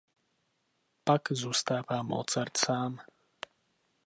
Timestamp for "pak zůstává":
1.05-2.03